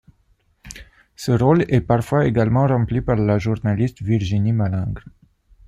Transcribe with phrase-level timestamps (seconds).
[1.15, 5.03] Ce rôle est parfois également rempli par la journaliste Virginie Malingre.